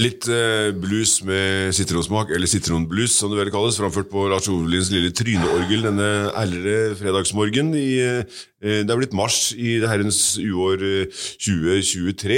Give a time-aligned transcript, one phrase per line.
[0.00, 4.88] Litt eh, blues med sitronsmak, eller sitronblues som det vel kalles, framført på Lars Ovelins
[4.94, 6.08] lille tryneorgel denne
[6.40, 7.74] ærligere fredagsmorgen.
[7.76, 8.24] I, eh,
[8.60, 12.36] det er blitt mars i det herrens uår eh, 2023.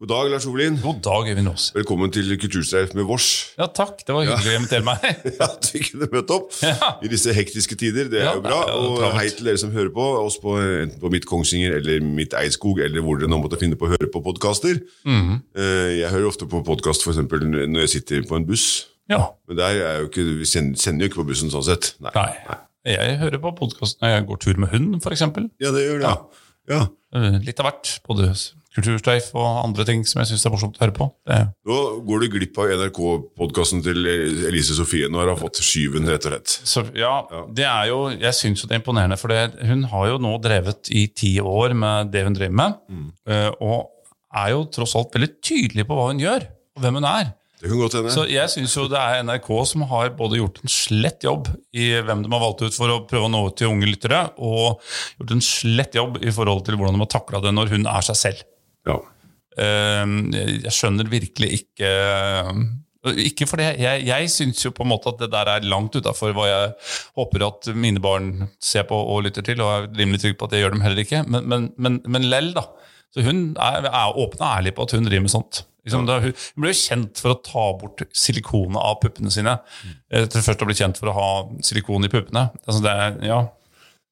[0.00, 0.78] God dag, Lars Ovelin.
[0.82, 1.68] God dag, Øyvind Aas.
[1.76, 3.28] Velkommen til Kulturstreif med vårs.
[3.58, 4.02] Ja, takk.
[4.06, 5.04] Det var hyggelig å invitere meg.
[5.40, 6.90] Ja, At vi kunne møte opp Ja.
[7.06, 8.10] i disse hektiske tider.
[8.10, 8.58] Det er Ja, jo bra.
[8.66, 12.00] er Og hei til dere som hører på, oss på, enten på mitt Kongsvinger eller
[12.02, 14.80] mitt Eidskog, eller hvor dere nå måtte finne på å høre på podkaster.
[15.06, 15.38] Mhm.
[15.54, 17.22] Jeg hører ofte på podkast f.eks.
[17.30, 18.66] når jeg sitter på en buss.
[19.10, 19.28] Ja.
[19.48, 21.94] Men der er jo ikke, vi sender, sender jo ikke på bussen sånn sett.
[22.02, 22.12] Nei.
[22.14, 22.58] Nei.
[22.88, 25.26] Jeg hører på podkast når jeg går tur med hund, f.eks.
[25.60, 26.08] Ja, det gjør det.
[26.08, 26.46] Ja.
[26.70, 26.86] Ja.
[27.42, 27.92] Litt av hvert.
[28.06, 28.30] Både
[28.70, 31.08] kulturstreif og andre ting som jeg syns er morsomt å høre på.
[31.26, 34.06] Det, Nå går du glipp av NRK-podkasten til
[34.46, 35.08] Elise Sofie.
[35.10, 36.54] når hun har fått skyven, rett og slett.
[36.70, 37.14] så ja,
[37.50, 40.36] det er jo Jeg syns jo det er imponerende, for det, hun har jo nå
[40.44, 43.10] drevet i ti år med det hun driver med, mm.
[43.58, 43.90] og
[44.38, 46.46] er jo tross alt veldig tydelig på hva hun gjør,
[46.78, 47.34] og hvem hun er.
[47.60, 48.12] Det kan godt hende.
[48.14, 51.90] Så jeg syns jo det er NRK som har både gjort en slett jobb i
[52.06, 54.80] hvem de har valgt ut for å prøve å nå ut til unge lyttere, og
[55.20, 58.06] gjort en slett jobb i forhold til hvordan de har takla det når hun er
[58.08, 58.44] seg selv.
[58.88, 58.96] Ja.
[59.60, 60.06] Eh,
[60.64, 61.90] Jeg skjønner virkelig ikke
[63.00, 63.78] ikke for det.
[63.80, 66.72] jeg, jeg syns jo på en måte at det der er langt utafor hva jeg
[67.16, 68.26] håper at mine barn
[68.60, 71.00] ser på og lytter til, og er rimelig trygg på at det gjør dem heller
[71.00, 71.22] ikke.
[71.24, 72.66] Men, men, men, men lell, da.
[73.10, 75.62] Så hun er, er åpen og ærlig på at hun driver med sånt.
[75.84, 79.56] Liksom, da, hun, ble jo kjent for å ta bort silikonet av puppene sine.
[80.12, 81.30] Etter først å bli kjent for å ha
[81.66, 82.48] silikon i puppene.
[82.66, 82.96] Altså det
[83.28, 83.40] ja,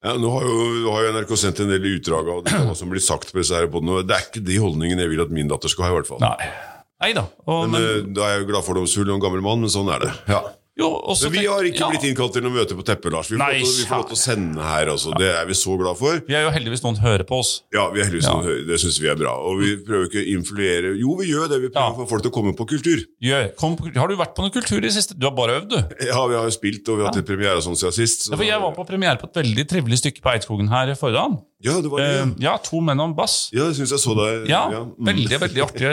[0.05, 0.57] Ja, nå har jo,
[0.93, 3.67] har jo NRK sendt en del utdrag av det som blir sagt på disse her
[3.71, 5.91] podene, Det er ikke de holdningene jeg vil at min datter skal ha.
[5.91, 6.23] i hvert fall.
[6.23, 6.51] Nei.
[6.99, 7.25] Neida.
[7.47, 9.71] Og, Men, men, eh, Da er jeg jo glad for det, en gammel mann, men
[9.71, 10.13] sånn er det.
[10.31, 10.41] Ja.
[10.79, 10.89] Jo,
[11.23, 11.89] Men vi har ikke ja.
[11.91, 13.29] blitt innkalt til noe møte på teppet, Lars.
[13.29, 15.13] Vi får, Nei, lov, vi får lov til å sende her, altså.
[15.19, 16.21] Det er vi så glad for.
[16.29, 17.51] Vi er jo heldigvis noen hører på oss.
[17.75, 18.35] Ja, vi er heldigvis Ja.
[18.39, 19.33] noen Det syns vi er bra.
[19.43, 21.61] Og vi prøver ikke å influere Jo, vi gjør det.
[21.61, 21.91] Vi prøver Ja.
[21.93, 23.03] å få folk til å komme på kultur.
[23.57, 25.17] Kom, på- har du vært på noe kultur i det siste?
[25.19, 25.77] Du har bare øvd, du.
[26.05, 28.29] Ja, vi har jo spilt, og vi har hatt litt premiere og sånn siden sist.
[28.31, 31.43] så jeg var på premiere på et veldig trivelig stykke på Eidskogen her i forrige.
[31.65, 32.07] Ja, det var det.
[32.07, 32.51] Eh, ja.
[32.51, 33.49] ja, to menn og en bass.
[33.51, 34.45] Ja, jeg syns jeg så deg.
[34.47, 34.93] Ja, mm.
[35.09, 35.89] veldig veldig artig.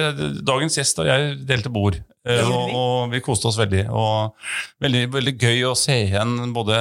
[0.47, 3.87] Dagens gjest og jeg delte bord, eh, og, og vi koste oss veldig.
[3.91, 4.47] Og
[4.84, 6.78] veldig, veldig gøy å se igjen både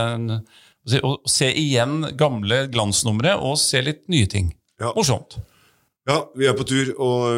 [1.01, 4.53] å se- igjen gamle glansnumre og se litt nye ting.
[4.79, 4.91] Ja.
[4.93, 5.39] Morsomt.
[6.05, 7.31] Ja, vi er på tur, og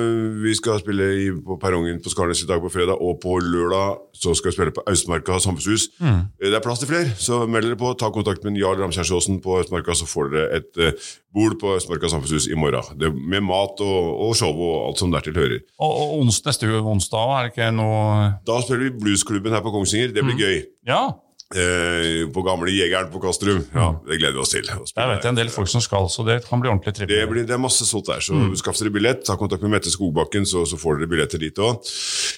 [0.43, 4.01] vi skal spille i, på perrongen på Skarnes i dag på fredag, og på lørdag
[4.17, 5.85] så skal vi spille på Austmarka samfunnshus.
[6.03, 6.17] Mm.
[6.41, 7.93] Det er plass til flere, så meld dere på.
[7.95, 11.07] Ta kontakt med Jarl Ramkjærsåsen på Østmarka, så får dere et uh,
[11.37, 12.91] bord på Østmarka samfunnshus i morgen.
[12.99, 15.63] Det, med mat og, og show og alt som dertil hører.
[15.79, 19.71] Og, og ons, neste onsdag, er det ikke noe Da spiller vi Bluesklubben her på
[19.77, 20.11] Kongsvinger.
[20.11, 20.33] Det Mm.
[20.33, 20.59] blir gøy.
[20.91, 21.05] Ja,
[21.55, 23.61] Eh, på gamle Jegeren på Kastrum.
[23.73, 24.65] Ja, det gleder vi oss til.
[24.67, 27.23] der vet jeg en del folk som skal, så det kan bli ordentlig trivelig.
[27.23, 28.51] Det, det er masse sånt der, så Mm.
[28.59, 29.23] skaff dere billett.
[29.23, 31.79] Ta kontakt med Mette Skogbakken, så, så får dere billetter dit òg.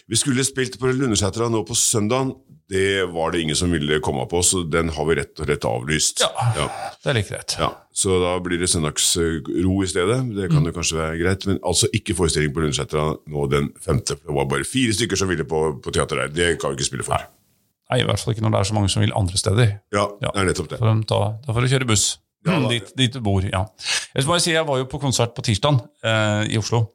[0.08, 2.36] Vi skulle spilt på Lundesetra nå på søndag.
[2.70, 5.66] Det var det ingen som ville komme på, så den har vi rett og slett
[5.66, 6.22] avlyst.
[6.22, 6.30] Ja.
[6.56, 6.68] Ja.
[7.02, 7.56] Det er like greit.
[7.58, 10.22] Ja, Så da blir det søndagsro i stedet.
[10.36, 10.54] Det Mm.
[10.54, 14.16] kan jo kanskje være greit, men altså ikke forestilling på Lundesetra nå den femte.
[14.22, 16.28] Det var bare fire stykker som ville på, på teater der.
[16.28, 17.14] Det kan vi ikke spille for.
[17.18, 17.26] Nei,
[17.98, 19.72] I hvert fall ikke når det er så mange som vil andre steder.
[19.96, 20.30] Ja, Ja.
[20.34, 20.78] det er nettopp det.
[20.82, 22.06] For de tar, da får du kjøre buss
[22.46, 22.68] Ja, da.
[22.70, 23.42] dit, dit du bor.
[23.42, 23.66] ja.
[24.16, 26.86] Jeg, må bare si, jeg var jo på konsert på tirsdag eh, i Oslo.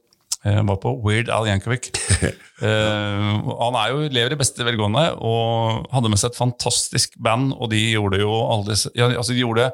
[0.45, 1.91] Jeg var på Weird Al Yankovic.
[2.63, 3.29] eh,
[3.61, 7.55] han er jo, lever i beste velgående og hadde med seg et fantastisk band.
[7.59, 9.71] Og de gjorde jo alle disse, ja, altså de gjorde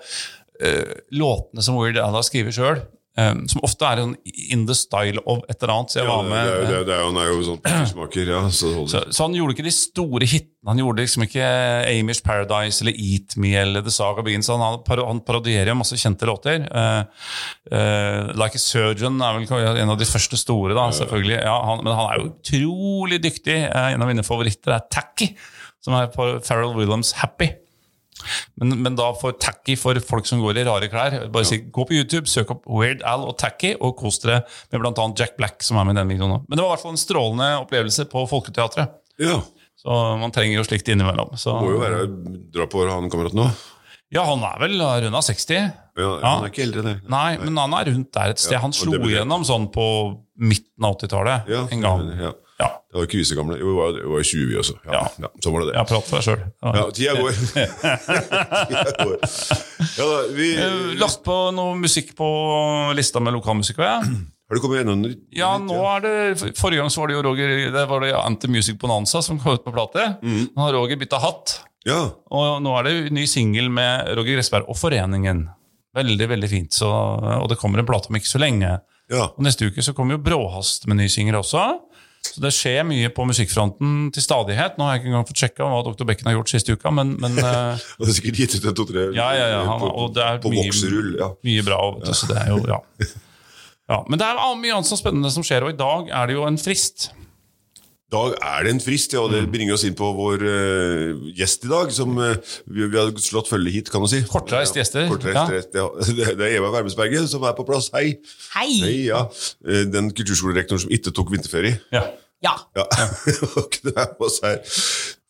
[0.63, 2.81] eh, låtene som Weird Al har skrevet sjøl.
[3.19, 5.93] Eh, som ofte er en in the style of et eller annet.
[5.93, 7.61] Så jeg Ja, var med, det, det, det han er jo sånn
[7.91, 8.43] smaker, ja.
[8.55, 10.49] Så så, så han gjorde ikke de store hitene.
[10.69, 11.47] Han gjorde liksom ikke
[11.89, 14.51] Amish Paradise eller Eat Me eller The Saga Begins.
[14.53, 16.67] Han, han, parodierer masse kjente låter.
[16.69, 17.03] Uh,
[17.73, 21.39] uh, like a Surgeon er vel en av de første store, da, selvfølgelig.
[21.41, 23.57] Ja, han, men han er jo utrolig dyktig.
[23.71, 25.33] Eh, en av mine favoritter er Tacky,
[25.81, 27.51] som er på Pharrell Williams Happy.
[28.61, 31.19] Men, men da for tacky for folk som går i rare klær.
[31.33, 34.43] Bare si, Gå på YouTube, søk opp Weird Al og Tacky, og kos dere
[34.73, 35.09] med bl.a.
[35.19, 36.35] Jack Black, som er med i den videoen.
[36.37, 36.43] nå.
[36.49, 38.97] Men det var i hvert fall en strålende opplevelse på Folketeatret.
[39.21, 39.41] Ja.
[39.81, 41.33] Så man trenger jo slikt innimellom.
[41.41, 42.05] Så, Må jo være
[42.53, 43.47] dra på han kameraten nå.
[44.11, 44.75] Ja, han er vel
[45.07, 45.71] runda 60.
[46.01, 46.95] Ja, Han er ikke eldre, det.
[47.13, 48.59] Nei, men han er rundt der et sted.
[48.59, 49.85] Han slo igjennom sånn på
[50.41, 52.09] midten av 80-tallet Ja, en gang.
[52.19, 52.33] Ja.
[52.61, 52.69] Ja.
[52.91, 53.57] Det var ikke vi så gamle.
[53.61, 54.75] Jo, vi var, vi var 20 vi også.
[54.85, 55.03] Ja, Ja.
[55.25, 55.31] ja.
[55.41, 55.77] sånn var det det.
[55.79, 56.43] Ja, prat for deg sjøl.
[56.61, 57.39] Ja, tida går.
[58.69, 59.17] tida går.
[59.97, 60.49] Ja, da, vi,
[61.01, 62.29] Lagt på noe musikk på
[62.99, 64.19] lista med lokalmusikk òg, jeg.
[64.51, 65.05] har det kommet gjennom?
[65.37, 68.79] Ja, nå er det Forrige gang så var det jo Roger Det var det Anti-Music
[68.83, 70.09] Bonanza som kom ut på plate.
[70.25, 70.49] Mm.
[70.57, 71.57] Nå har Roger bytta hatt.
[71.89, 72.01] Ja.
[72.35, 75.47] Og nå er det ny singel med Roger Gressberg og Foreningen.
[75.97, 76.75] Veldig, veldig fint.
[76.77, 78.77] Så, og det kommer en plate om ikke så lenge.
[79.11, 79.25] ja.
[79.33, 81.65] Og neste uke så kommer jo Bråhast med ny singel også.
[82.31, 84.77] Så det skjer mye på musikkfronten til stadighet.
[84.79, 86.07] Nå har jeg ikke engang fått sjekka hva Dr.
[86.07, 89.09] Bekken har gjort siste uka, men, men eh, det er sikkert gitt ut en to-tre
[89.17, 91.11] ja, ja, ja, på, og det er på mye, vokserull.
[91.19, 91.33] Ja.
[91.49, 91.81] mye bra.
[91.97, 92.81] Vet du, så det er jo, ja.
[93.91, 96.37] Ja, men det er mye annet som spennende som skjer, og i dag er det
[96.37, 97.09] jo en frist.
[98.11, 99.37] Dag er det en frist, ja, og Mm.
[99.37, 101.93] det bringer oss inn på vår uh, gjest i dag.
[101.95, 102.33] Som uh,
[102.67, 104.23] vi, vi har slått følge hit, kan du si.
[104.27, 105.85] Kortreist gjester, Kortreist, ja.
[105.85, 105.87] ja.
[106.39, 107.91] Det, er Eva Wermesberget som er på plass.
[107.95, 108.17] Hei!
[108.57, 108.73] Hei!
[108.83, 109.23] Hei, ja.
[109.67, 111.79] Eh, Den kulturskolerektoren som ikke tok vinterferie.
[111.95, 112.03] Ja.
[112.43, 112.57] Ja.
[112.75, 112.87] Ja.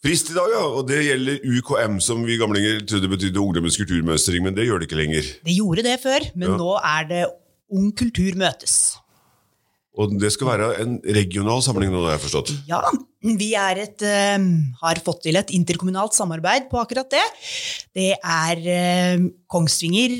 [0.00, 4.46] Frist i dag, ja, og det gjelder UKM, som vi gamlinger trodde betydde Ungdommens kulturmønstring,
[4.46, 5.26] men det gjør det ikke lenger.
[5.44, 7.26] Det gjorde det før, men nå er det
[7.70, 8.96] Ung kultur møtes.
[9.98, 12.52] Og det skal være en regional samling nå, har jeg forstått.
[12.68, 12.78] Ja,
[13.26, 14.38] vi er et, eh,
[14.80, 17.24] har fått til et interkommunalt samarbeid på akkurat det.
[17.98, 20.14] Det er eh, Kongsvinger,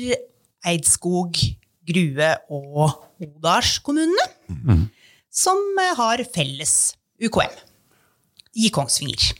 [0.67, 1.39] Eidskog,
[1.87, 4.27] Grue og Odalskommunene
[5.31, 6.75] som eh, har felles
[7.23, 7.55] UKM
[8.61, 9.31] i Kongsvinger.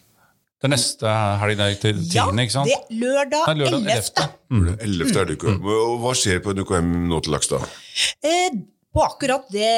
[0.62, 1.10] Det neste
[1.42, 2.70] helg der til Ja, tiende, ikke sant?
[2.70, 4.28] det er lørdag, Det er lørdag 11.
[4.52, 4.76] 11..
[4.86, 5.16] 11.
[5.20, 5.64] er det UKM.
[5.66, 7.60] Og hva skjer på en UKM nå til dags, da?
[8.24, 8.60] Eh,
[8.92, 9.72] på akkurat det,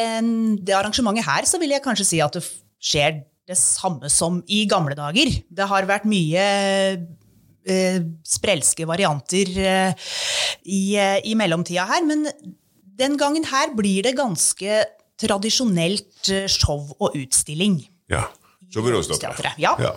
[0.65, 2.43] det arrangementet her, så vil jeg kanskje si at det
[2.83, 5.29] skjer det samme som i gamle dager.
[5.51, 6.43] Det har vært mye
[7.67, 10.09] eh, sprelske varianter eh,
[10.63, 12.25] i, eh, i mellomtida her, men
[12.97, 14.83] den gangen her blir det ganske
[15.21, 17.81] tradisjonelt eh, show og utstilling.
[18.11, 18.25] Ja.
[18.73, 19.43] Show i Rådhusteatret.
[19.43, 19.75] Teatret, ja.
[19.81, 19.93] Ja.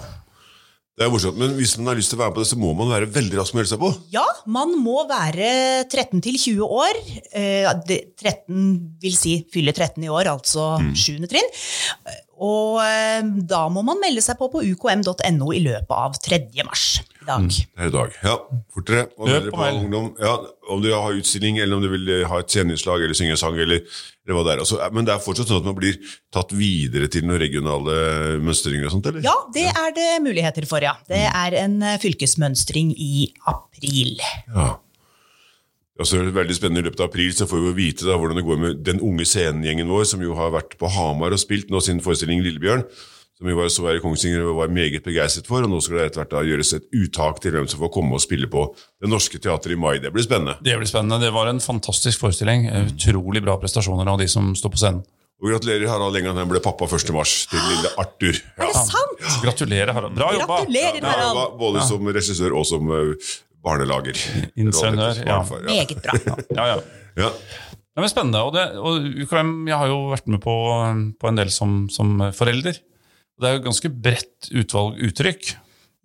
[0.96, 2.56] Det er morsomt, men hvis man har lyst til å være med på det, så
[2.56, 3.90] må man være veldig rask med å melde seg på.
[4.14, 5.50] Ja, man må være
[5.92, 7.00] 13 til 20 år.
[7.36, 7.68] Eh,
[8.16, 8.62] 13
[9.04, 10.94] vil si fylle 13 i år, altså Mm.
[10.96, 11.28] 7.
[11.28, 11.50] trinn.
[12.40, 16.40] Og eh, da må man melde seg på på ukm.no i løpet av 3.
[16.64, 16.86] mars
[17.26, 17.48] dag.
[17.50, 18.14] Det er i dag.
[18.24, 18.36] Ja,
[18.74, 19.08] fortere.
[19.18, 20.34] Og Løp på ungdom, ja,
[20.72, 23.58] om du har utstilling, eller om du vil eh, ha et sceneinnslag, eller synge sang,
[23.58, 23.82] eller,
[24.26, 24.64] eller hva det er.
[24.64, 25.98] Altså, men det er fortsatt sånn at man blir
[26.34, 27.98] tatt videre til noen regionale
[28.46, 29.26] mønstringer og sånt, eller?
[29.26, 30.96] Ja, det er det muligheter for, ja.
[31.10, 34.16] Det er en eh, fylkesmønstring i april.
[34.54, 34.76] Ja.
[35.96, 38.18] Ja, så er det veldig spennende I løpet av april så får vi vite da
[38.20, 41.40] hvordan det går med den unge scenegjengen vår, som jo har vært på Hamar og
[41.40, 42.84] spilt nå sin forestilling Lillebjørn,
[43.36, 45.60] som vi var, så her i Kongsvinger og var meget begeistret for.
[45.66, 48.16] og Nå skal det etter hvert da gjøres et uttak til hvem som får komme
[48.16, 48.62] og spille på
[49.02, 49.98] Det Norske Teatret i mai.
[50.00, 50.54] Det blir spennende.
[50.64, 51.18] Det blir spennende.
[51.20, 52.64] Det var en fantastisk forestilling.
[52.86, 55.02] Utrolig bra prestasjoner av de som står på scenen.
[55.44, 57.10] Og gratulerer Harald Engan, han ble pappa 1.
[57.12, 58.38] mars til lille Arthur.
[58.56, 59.26] Er det sant?
[59.44, 60.14] Gratulerer, Harald.
[60.16, 60.62] Bra jobba!
[60.62, 61.36] Gratulerer, Ja, Harald!
[61.36, 63.34] ba- både som regissør og som eh,
[63.66, 64.16] barnelager.
[64.56, 65.36] Ingeniør, ja.
[65.44, 65.60] Ja.
[65.68, 66.16] Meget bra.
[66.56, 66.78] Ja, ja.
[67.20, 67.30] Ja.
[67.96, 68.40] Det er spennende.
[68.48, 70.56] Og, det, og UKM, jeg har jo vært med på,
[71.20, 72.80] på en del som, som forelder.
[73.40, 75.54] Det er jo ganske bredt utvalg uttrykk.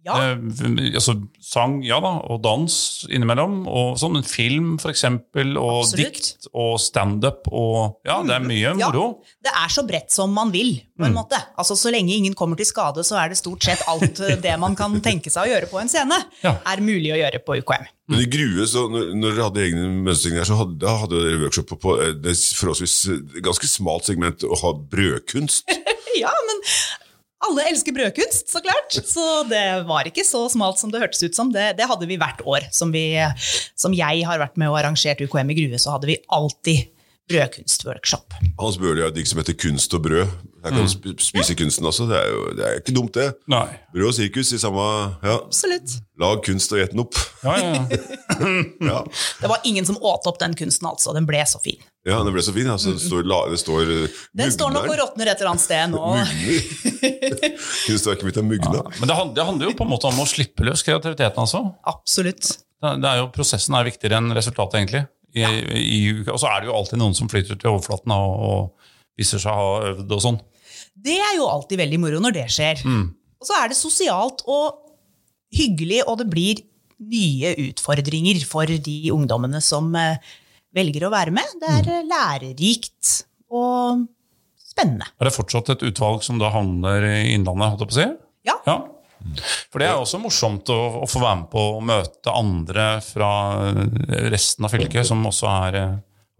[0.01, 0.15] Ja.
[0.33, 1.13] Eh, altså
[1.45, 2.73] sang, ja da, og dans
[3.13, 3.67] innimellom.
[3.69, 6.15] Og sånn en film, for eksempel, og Absolutt.
[6.17, 9.21] dikt og standup og Ja, det er mye Ja, moro.
[9.45, 11.37] det er så bredt som man vil, på en måte.
[11.55, 14.55] Altså, Så lenge ingen kommer til skade, så er det stort sett alt eh, det
[14.59, 16.55] man kan tenke seg å gjøre på en scene, Ja.
[16.65, 17.85] er mulig å gjøre på UKM.
[18.09, 21.43] Men i Grue, så når, når dere hadde egne mønstringer så hadde, da hadde dere
[21.45, 22.97] workshop på, eh, det forholdsvis
[23.45, 25.69] ganske smalt segment å ha brødkunst.
[26.17, 26.59] Ja, men
[27.47, 28.95] alle elsker brødkunst, så klart.
[29.07, 31.51] Så det var ikke så smalt som det hørtes ut som.
[31.53, 32.67] Det, det hadde vi hvert år.
[32.75, 33.17] Som, vi,
[33.79, 36.91] som jeg har vært med og arrangert UKM i Grue, så hadde vi alltid
[37.31, 38.33] brødkunstworkshop.
[38.59, 40.25] Hans Børli har et dikt som heter Kunst og brød.
[40.63, 41.17] jeg kan mm.
[41.21, 42.07] spise kunsten også.
[42.09, 43.29] Det er jo det er ikke dumt, det.
[43.49, 43.65] Nei.
[43.93, 44.83] Brød og sirkus i samme
[45.23, 45.95] Ja, Absolutt.
[46.21, 47.17] lag kunst og et den opp.
[47.43, 48.01] Ja, ja, ja.
[48.91, 48.99] Ja.
[49.41, 51.15] Det var ingen som åt opp den kunsten, altså.
[51.17, 51.81] Den ble så fin.
[52.07, 52.69] Ja, det ble så fint.
[52.73, 55.61] Altså, det står, la- det står eh, Den står nok og råtner et eller annet
[55.61, 56.01] sted nå.
[57.85, 58.83] Kunstverket mitt er mugna.
[58.99, 61.61] Men det handler, det handler jo på en måte om å slippe løs kreativiteten, altså.
[61.89, 62.51] Absolutt.
[62.81, 65.03] Det det er jo, prosessen er viktigere enn resultatet, egentlig.
[65.31, 65.45] I,
[65.79, 68.89] i, og så er det jo alltid noen som flytter til overflaten og, og
[69.21, 70.39] viser seg å ha øvd og sånn.
[71.01, 72.81] Det er jo alltid veldig moro når det skjer.
[72.83, 74.81] Og så er det sosialt og
[75.55, 76.59] hyggelig, og det blir
[77.01, 80.19] nye utfordringer for de ungdommene som eh,
[80.75, 81.55] velger å være med.
[81.61, 83.11] Det er eh, lærerikt
[83.51, 84.05] og
[84.71, 85.09] spennende.
[85.19, 88.09] Er det fortsatt et utvalg som da havner i Innlandet, holdt jeg på å si?
[88.47, 88.57] Ja.
[88.69, 88.77] Ja.
[89.69, 93.27] For det er også morsomt å, å få være med på å møte andre fra
[94.33, 95.77] resten av fylket som også er,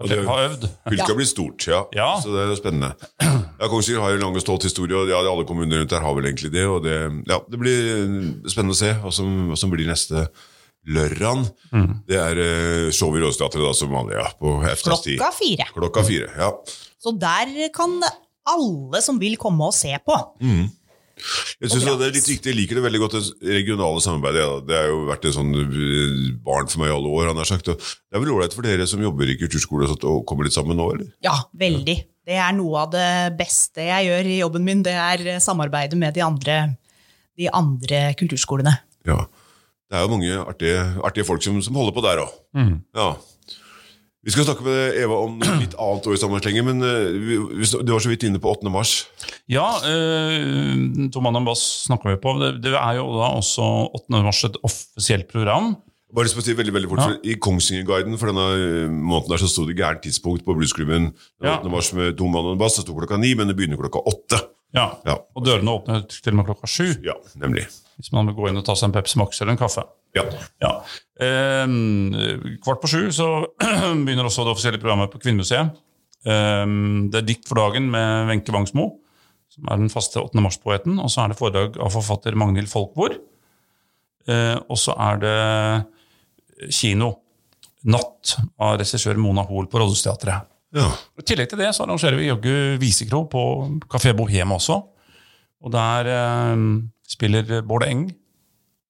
[0.02, 0.64] Og har øvd.
[0.88, 1.18] Fylket Ja.
[1.20, 1.84] blir stort, ja.
[1.94, 2.08] Ja.
[2.24, 2.96] Så det er jo spennende.
[3.22, 6.02] Ja, Kongsvinger har jo en lang og stolt historie, og ja, alle kommuner rundt der
[6.02, 6.66] har vel egentlig det.
[6.66, 6.96] og Det,
[7.30, 10.26] ja, det blir spennende å se hva som, hva som blir neste
[10.88, 11.46] lørdag.
[12.10, 15.20] Det er uh, show i Rådhusteatret da, som vanlig, ja, på efterstid.
[15.22, 15.70] Klokka fire.
[15.76, 16.52] Klokka fire, ja.
[17.02, 18.00] Så der kan
[18.50, 20.18] alle som vil komme og se på.
[21.62, 24.42] Jeg synes det er litt viktig, jeg liker det veldig godt, det regionale samarbeidet.
[24.42, 24.54] Ja.
[24.66, 27.28] Det har jo vært et sånn eh, barn for meg i alle år.
[27.30, 27.70] han har sagt.
[27.70, 30.48] Og det er vel ålreit for dere som jobber i kulturskole og sånt, å komme
[30.48, 31.12] litt sammen nå, eller?
[31.26, 31.98] Ja, veldig.
[32.26, 34.82] Det er noe av det beste jeg gjør i jobben min.
[34.86, 36.58] Det er samarbeidet med de andre,
[37.38, 38.74] de andre kulturskolene.
[39.10, 39.24] Ja.
[39.92, 42.32] Det er jo mange artige, artige folk som, som holder på der òg.
[42.96, 43.10] Ja.
[44.22, 47.08] Vi skal snakke med Eva om litt annet år i samme slenge, men eh,
[47.82, 48.70] du var så vidt inne på 8.
[48.72, 48.92] mars.
[49.50, 50.76] Ja, eh,
[51.12, 52.36] Tom Annan Bass snakker vi på.
[52.40, 53.66] Det, det er jo da også
[53.98, 54.22] 8.
[54.22, 55.74] mars et offisielt program.
[56.14, 57.18] Bare lyst til å si veldig, veldig fort, Ja.
[57.34, 61.12] I Kongsvingerguiden for denne eh, måneden der så sto det gærent tidspunkt på bluesklubben.
[61.42, 61.58] Den Ja.
[61.58, 61.72] 8.
[61.74, 62.78] mars med Tom Annan Bass.
[62.78, 64.40] Det sto klokka ni, men det begynner klokka åtte.
[64.78, 64.92] Ja.
[65.08, 65.18] Ja.
[65.36, 66.92] Og dørene åpner til og med klokka sju.
[67.04, 67.66] Ja, nemlig.
[68.02, 69.84] Hvis man vil gå inn og ta seg en Pepsi Max eller en kaffe.
[70.18, 70.24] Ja.
[70.64, 70.72] Ja.
[71.22, 72.16] Um,
[72.64, 73.28] kvart på sju så
[74.06, 75.78] begynner også det offisielle programmet på Kvinnemuseet.
[76.26, 78.88] Um, det er Dikt for dagen med Wenche Wangsmo,
[79.54, 80.42] som er den faste 8.
[80.42, 80.98] mars-poeten.
[80.98, 83.20] Og så er det foredrag av forfatter Magnhild Folkvord.
[84.26, 85.38] Uh, og så er det
[86.74, 87.14] kino.
[87.90, 90.50] Natt av regissør Mona Hoel på Rådhusteatret.
[90.78, 90.90] ja.
[91.18, 93.46] I tillegg til det så arrangerer vi jaggu visekro på
[93.90, 94.82] Kafé Bohem også.
[95.62, 96.66] Og der eh,
[97.12, 98.08] spiller Bård Eng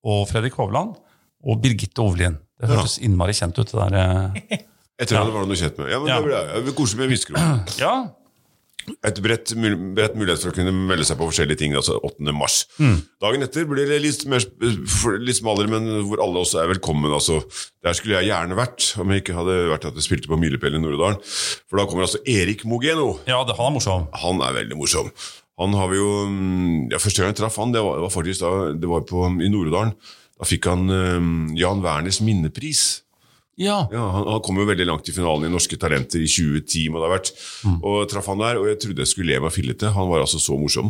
[0.05, 0.95] og Fredrik Hovland
[1.41, 2.37] og Birgitte Ovlien.
[2.61, 3.71] Det hørtes innmari kjent ut.
[3.73, 4.65] det der.
[5.01, 5.25] Jeg tror ja.
[5.25, 5.87] det var noe kjent med.
[5.89, 6.17] Ja, men Ja.
[6.21, 6.73] det blir det.
[6.77, 7.45] Koselig med viskero.
[7.81, 7.93] Ja,
[9.05, 9.51] Et bredt,
[9.93, 11.73] bredt mulighet for å kunne melde seg på forskjellige ting.
[11.77, 12.31] altså 8.
[12.33, 12.63] mars.
[13.21, 14.41] Dagen etter blir det litt, mer,
[15.21, 17.13] litt smalere, men hvor alle også er velkommen.
[17.13, 17.43] altså.
[17.85, 20.79] Der skulle jeg gjerne vært, om jeg ikke hadde vært at jeg spilte på Milepæl
[20.79, 21.21] i Nord-Odalen.
[21.69, 23.19] For da kommer altså Erik Mogeno.
[23.29, 24.07] ja det, han er morsom.
[24.25, 25.13] Han er veldig morsom.
[25.61, 28.13] Han har vi jo mm, ja, Første gang jeg traff han, det var, det var
[28.13, 29.95] faktisk da, det var på, i Nord-Odalen.
[30.41, 32.83] Da fikk han mm, Jan Werners minnepris.
[33.61, 33.83] Ja.
[33.93, 37.01] Ja, han, han kom jo veldig langt i finalen i Norske Talenter i 2010, må
[37.01, 37.33] det ha vært.
[37.83, 39.91] Og traff han der, og jeg trodde jeg skulle le meg fillete.
[39.93, 40.89] Han var altså så morsom.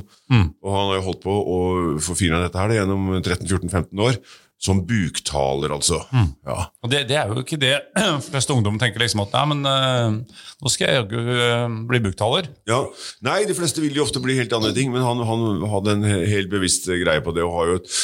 [0.61, 1.57] Og han har jo holdt på å
[2.05, 4.21] forfine dette her det, gjennom 13-14-15 år.
[4.61, 5.97] Som buktaler, altså.
[6.45, 6.67] Ja.
[6.85, 7.71] Og det, det er jo ikke det
[8.29, 12.51] fleste ungdom tenker liksom at nei, men eh, nå skal jeg jaggu eh, bli buktaler.
[12.69, 12.83] ja.
[13.25, 16.05] Nei, de fleste vil jo ofte bli helt andre ting, men han, han hadde en
[16.29, 17.95] helt bevisst greie på det, og har jo et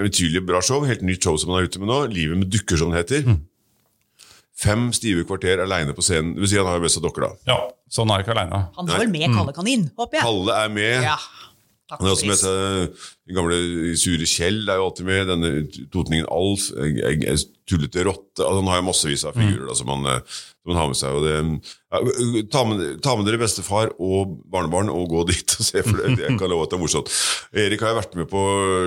[0.00, 0.80] eventyrlig bra show.
[0.88, 1.98] Helt nytt show som han er ute med nå.
[2.08, 3.36] 'Livet med dukker', som det heter.
[4.56, 6.32] Fem stive kvarter aleine på scenen.
[6.36, 7.50] Det vil si han har jo best av dokker, da.
[7.52, 7.56] Ja,
[7.92, 8.60] sånn er jeg ikke aleine.
[8.78, 10.24] Han er vel med Kalle Kanin, håper jeg.
[10.24, 11.04] Kalle er med.
[11.10, 11.18] Ja.
[11.92, 13.56] Han er også med seg den gamle
[13.98, 15.28] Sure Kjell er jo alltid med.
[15.30, 15.50] Denne
[15.94, 16.68] totningen Alf.
[16.74, 18.42] Jeg, jeg, jeg tullete rotte.
[18.42, 20.98] Altså, han har jo massevis av figurer da, som, han, eh, som han har med
[20.98, 21.16] seg.
[21.24, 21.36] Det,
[21.94, 25.98] ja, ta, med, ta med dere bestefar og barnebarn og gå dit og se, for
[26.02, 27.10] det, jeg kan love at det er morsomt.
[27.66, 28.44] Erik har jo vært med på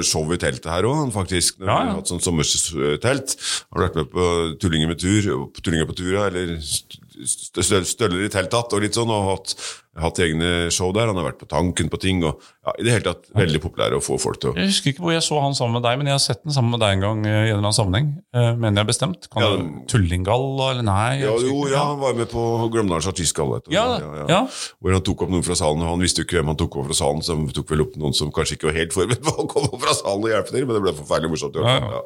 [0.08, 1.60] show i teltet her òg, faktisk.
[1.60, 1.89] Når Ja, ja.
[1.91, 3.36] har hatt sånn sommertelt.
[3.72, 4.29] Har vært med på
[4.63, 8.96] Tullinger med tur, på Tullinger på tura, eller st- st- Støller i teltet, og litt
[8.96, 9.56] sånn, og hatt,
[10.03, 11.08] hatt egne show der.
[11.12, 13.96] Han har vært på Tanken på ting, og ja, i det hele tatt veldig populær
[13.98, 15.98] å få folk til å Jeg husker ikke hvor jeg så han sammen med deg,
[16.01, 17.25] men jeg har sett den sammen med deg en gang.
[17.25, 18.10] eh, i en eller annen sammenheng.
[18.34, 19.29] Eh, mener jeg bestemt.
[19.34, 21.20] Kan Ja, det Tullingall, eller nei?
[21.24, 23.62] ja, jo, ja, han var med på Glømdalens artistgalla.
[23.70, 23.88] Ja,
[24.29, 24.41] ja.
[24.79, 25.82] Hvor han tok opp noen fra salen.
[25.84, 27.82] og Han visste jo ikke hvem han tok opp fra salen, så han tok vel
[27.88, 30.29] opp noen som kanskje ikke var helt forberedt på å komme opp fra salen og
[30.34, 31.56] hjelpe til, men det ble forferdelig morsomt.
[31.60, 32.03] Ja, ja.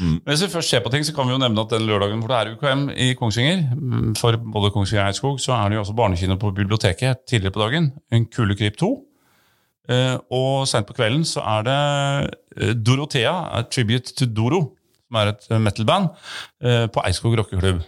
[0.00, 2.22] Men Hvis vi først ser på ting, så kan vi jo nevne at den lørdagen
[2.22, 5.78] hvor det er UKM i Kongsvinger, mm, for både Kongsvinger og Eidskog, så er det
[5.78, 7.92] jo også barnekino på biblioteket tidligere på dagen.
[8.12, 8.92] En Kulekryp 2.
[9.90, 11.78] Eh, og sent på kvelden så er det
[12.56, 14.62] eh, Dorothea, a tribute to Doro,
[15.08, 16.12] som er et eh, metal-band,
[16.94, 17.82] på Eidskog rockeklubb.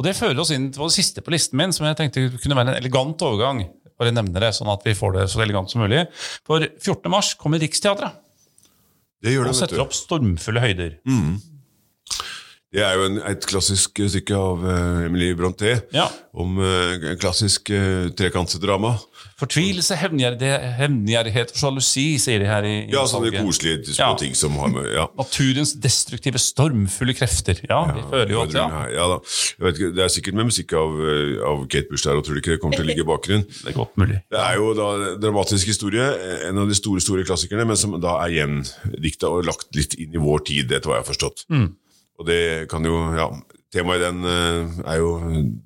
[0.00, 2.56] Og det fører oss inn til det siste på listen min, som jeg tenkte kunne
[2.56, 3.62] være en elegant overgang.
[4.00, 6.06] Bare nevne det, sånn at vi får det så elegant som mulig.
[6.48, 7.10] For 14.
[7.12, 8.16] mars kommer Riksteatret
[9.20, 10.94] Det gjør det, og setter opp stormfulle høyder.
[12.70, 16.04] Det er jo en, et klassisk stykke av uh, Emilie Bronté Ja.
[16.38, 18.92] om uh, klassisk uh, trekantsdrama.
[19.40, 24.18] Fortvilelse, hevngjerrighet og sjalusi, sier de her i, i Ja, sånne koselige små Ja.
[24.20, 25.08] ting som har med ja.
[25.18, 27.58] Naturens destruktive, stormfulle krefter.
[27.66, 29.18] Ja, vi føler jo at ja, ja da.
[29.72, 32.42] Ikke, det er sikkert med musikk av, eh, av Kate Bush der, og tror du
[32.44, 33.46] ikke det kommer til å ligge i bakgrunnen?
[33.64, 34.20] det er godt mulig.
[34.30, 34.88] Det er jo da
[35.26, 36.06] dramatisk historie,
[36.46, 40.14] en av de store store klassikerne, men som da er gjendikta og lagt litt inn
[40.14, 41.48] i vår tid, etter hva jeg har forstått.
[42.20, 43.30] Og det kan jo, ja,
[43.70, 45.10] Temaet i den eh, er jo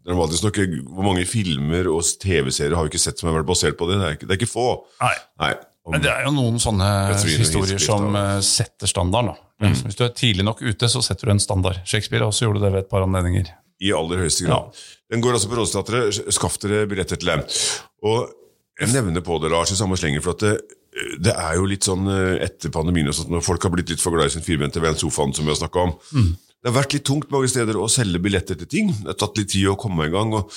[0.05, 0.59] dramatisk nok.
[0.93, 3.97] Hvor mange filmer og TV-serier har vi ikke sett som har vært basert på det?
[3.97, 4.67] Det er ikke, det er ikke få.
[5.01, 5.15] Nei.
[5.41, 5.55] Nei.
[5.93, 9.33] Men det er jo noen sånne historier som eh, setter standarden.
[9.33, 9.67] Da.
[9.67, 9.75] Mm.
[9.89, 11.81] Hvis du er tidlig nok ute, så setter du en standard.
[11.89, 13.51] Shakespeare også gjorde det ved et par anledninger.
[13.85, 14.77] I aller høyeste grad.
[15.13, 16.23] Den går altså på Rådsteatret.
[16.33, 17.45] Skaff dere billetter til dem.
[18.05, 18.29] Og
[18.81, 20.55] jeg nevner på det, Lars, i samme slenger, for at det,
[21.25, 24.03] det er jo litt sånn eh, etter pandemien og sånt, når folk har blitt litt
[24.03, 25.95] for glad i sin firbente venn sofaen, som vi har snakka om.
[26.65, 28.95] Det har vært litt tungt mange steder å selge billetter til ting.
[29.03, 30.33] Det har tatt litt tid å komme i gang.
[30.33, 30.49] og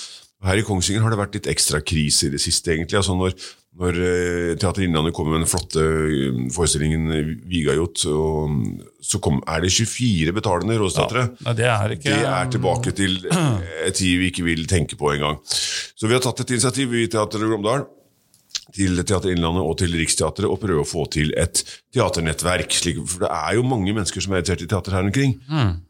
[0.48, 3.00] her i Kongsvinger har det vært litt ekstra krise i det siste, egentlig.
[3.00, 3.34] Altså når,
[3.82, 7.10] når eh, Teater Innlandet kommer med den flotte eh, forestillingen
[7.50, 11.26] Vigajot, så kom, er det 24 betalende rådsteatre.
[11.44, 13.20] Ja, det er ikke Det er tilbake til
[13.90, 15.42] en tid vi ikke vil tenke på engang.
[15.44, 17.88] Så vi har tatt et initiativ i Teater Glåmdal
[18.76, 21.62] til Teater Innlandet og til Riksteatret og prøve å få til et
[21.96, 22.74] teaternettverk.
[22.76, 25.38] Slik, for det er jo mange mennesker som er interessert i teater her omkring.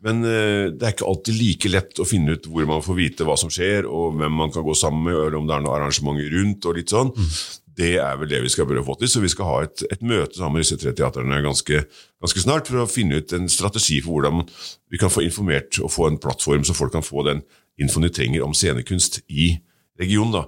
[0.05, 3.27] Men uh, det er ikke alltid like lett å finne ut hvor man får vite
[3.27, 5.79] hva som skjer, og hvem man kan gå sammen med, eller om det er noen
[5.79, 6.67] arrangementer rundt.
[6.69, 7.13] og litt sånn.
[7.77, 9.11] Det er vel det vi skal prøve å få til.
[9.11, 11.83] Så vi skal ha et, et møte sammen med disse tre teatrene ganske,
[12.23, 14.47] ganske snart for å finne ut en strategi for hvordan
[14.89, 17.43] vi kan få informert og få en plattform så folk kan få den
[17.77, 19.51] infoen de trenger om scenekunst i
[20.01, 20.39] regionen.
[20.39, 20.45] da.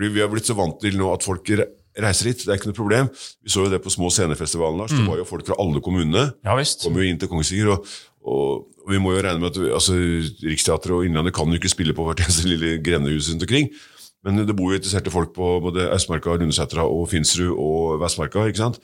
[0.00, 1.50] Fordi Vi har blitt så vant til nå at folk
[2.00, 2.46] reiser hit.
[2.46, 3.10] Det er ikke noe problem.
[3.44, 4.94] Vi så jo det på små scenefestivaler, Lars.
[4.96, 6.30] Det var jo folk fra alle kommunene.
[6.46, 6.86] Ja visst.
[6.86, 7.74] Kom jo inn til Kongsvinger.
[7.74, 7.90] Og,
[8.24, 9.98] og, og vi må jo regne med at altså,
[10.40, 13.68] Riksteatret og Innlandet kan jo ikke spille på hvert eneste lille grendehus rundt omkring.
[14.24, 18.46] Men det bor jo interesserte folk på både Østmarka, Lundesetra og Finsrud og Vestmarka.
[18.48, 18.80] ikke sant?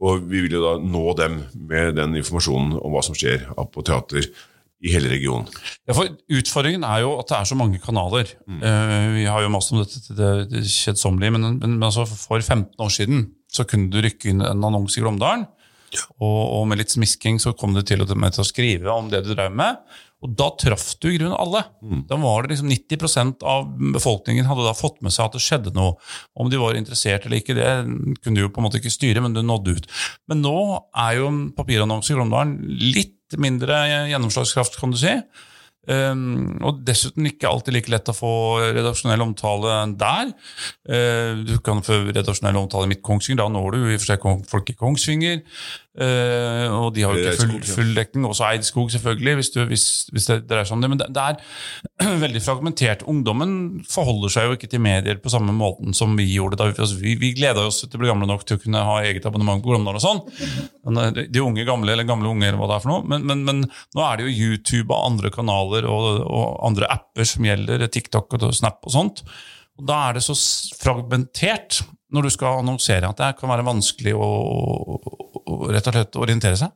[0.00, 1.40] Og vi vil jo da nå dem
[1.72, 4.28] med den informasjonen om hva som skjer på teater
[4.80, 5.48] i hele regionen.
[5.88, 6.08] Ja, for
[6.40, 8.32] Utfordringen er jo at det er så mange kanaler.
[8.48, 12.06] Eh, vi har jo mast om dette til det, det kjedsommelige, men, men, men altså
[12.08, 15.48] for 15 år siden så kunne du rykke inn en annonse i Glåmdalen,
[16.22, 19.24] og, og med litt smisking så kom du til med til å skrive om det
[19.26, 19.80] du drev med.
[20.20, 21.62] Og da traff du i grunnen alle.
[22.08, 25.72] Da var det liksom 90% av befolkningen hadde da fått med seg at det skjedde
[25.76, 25.96] noe.
[26.36, 27.70] Om de var interessert eller ikke, det
[28.20, 29.88] kunne du jo på en måte ikke styre, men du nådde ut.
[30.30, 30.58] Men nå
[30.92, 32.58] er jo en papirannonse i Glåmdalen
[32.92, 35.14] litt mindre gjennomslagskraft, kan du si.
[35.88, 38.32] Um, og dessuten ikke alltid like lett å få
[38.76, 40.34] redaksjonell omtale der.
[40.84, 44.10] Uh, du kan få redaksjonell omtale i Midt Kongsvinger, da når du i og for
[44.10, 45.40] seg folk i Kongsvinger.
[45.90, 48.26] Uh, og de har jo ikke full, full dekning.
[48.28, 50.90] Også Eidskog, selvfølgelig, hvis, du, hvis, hvis det dreier seg om det.
[50.92, 53.02] Men det, det er veldig fragmentert.
[53.10, 53.52] Ungdommen
[53.90, 56.60] forholder seg jo ikke til medier på samme måten som vi gjorde.
[56.60, 58.84] da Vi, altså, vi, vi gleda oss til å bli gamle nok til å kunne
[58.86, 60.22] ha eget abonnement på Glåmdal og sånn.
[60.86, 63.06] Men, uh, de unge gamle, eller gamle unge, eller hva det er for noe.
[63.10, 67.26] Men, men, men nå er det jo YouTube og andre kanaler og, og andre apper
[67.26, 69.24] som gjelder, TikTok og Snap og sånt.
[69.80, 70.36] Og da er det så
[70.78, 71.82] fragmentert
[72.14, 74.30] når du skal annonsere at det kan være vanskelig å
[75.74, 76.72] rett og slett orientere seg.